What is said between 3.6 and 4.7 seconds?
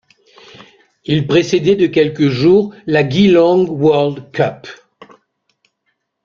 World Cup.